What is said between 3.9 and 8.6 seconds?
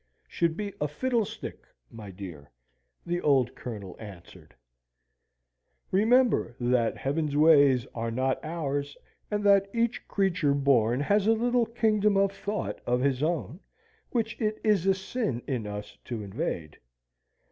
answered. "Remember that Heaven's ways are not